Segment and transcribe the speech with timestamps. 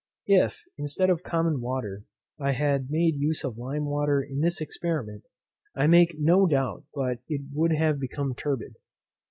[0.25, 2.05] If, instead of common water,
[2.39, 5.25] I had made use of lime water in this experiment,
[5.75, 8.73] I make no doubt but it would have become turbid.